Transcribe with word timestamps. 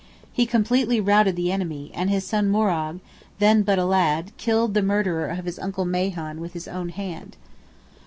He 0.33 0.47
completely 0.47 0.99
routed 0.99 1.35
the 1.35 1.51
enemy, 1.51 1.91
and 1.93 2.09
his 2.09 2.25
son 2.25 2.49
Morrogh, 2.49 3.01
then 3.37 3.61
but 3.61 3.77
a 3.77 3.85
lad, 3.85 4.31
"killed 4.37 4.73
the 4.73 4.81
murderer 4.81 5.27
of 5.27 5.45
his 5.45 5.59
uncle 5.59 5.85
Mahon 5.85 6.41
with 6.41 6.53
his 6.53 6.67
own 6.67 6.89
hand." 6.89 7.37